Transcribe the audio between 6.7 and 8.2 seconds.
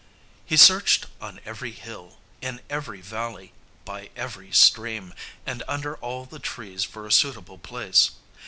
for a suitable place.